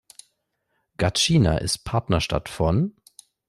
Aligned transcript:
Gattschina 0.97 1.57
ist 1.59 1.83
Partnerstadt 1.85 2.49
von 2.49 2.95